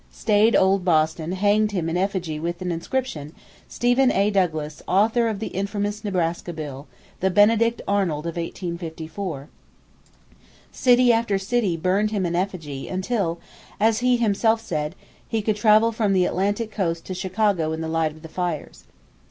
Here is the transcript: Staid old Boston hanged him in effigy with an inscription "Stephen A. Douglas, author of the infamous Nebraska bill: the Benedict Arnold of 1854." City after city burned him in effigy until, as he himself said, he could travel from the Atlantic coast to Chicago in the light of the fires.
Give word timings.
Staid 0.11 0.55
old 0.55 0.83
Boston 0.83 1.33
hanged 1.33 1.73
him 1.73 1.87
in 1.87 1.95
effigy 1.95 2.39
with 2.39 2.59
an 2.63 2.71
inscription 2.71 3.33
"Stephen 3.67 4.11
A. 4.11 4.31
Douglas, 4.31 4.81
author 4.87 5.27
of 5.27 5.37
the 5.37 5.49
infamous 5.49 6.03
Nebraska 6.03 6.53
bill: 6.53 6.87
the 7.19 7.29
Benedict 7.29 7.83
Arnold 7.87 8.25
of 8.25 8.35
1854." 8.35 9.47
City 10.71 11.13
after 11.13 11.37
city 11.37 11.77
burned 11.77 12.09
him 12.09 12.25
in 12.25 12.35
effigy 12.35 12.87
until, 12.87 13.39
as 13.79 13.99
he 13.99 14.17
himself 14.17 14.59
said, 14.59 14.95
he 15.29 15.39
could 15.43 15.55
travel 15.55 15.91
from 15.91 16.13
the 16.13 16.25
Atlantic 16.25 16.71
coast 16.71 17.05
to 17.05 17.13
Chicago 17.13 17.71
in 17.71 17.81
the 17.81 17.87
light 17.87 18.11
of 18.11 18.23
the 18.23 18.27
fires. 18.27 18.85